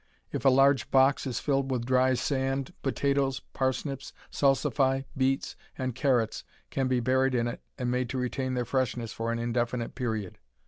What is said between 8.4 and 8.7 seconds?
their